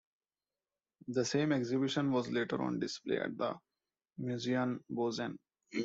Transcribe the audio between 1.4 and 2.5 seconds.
exhibition was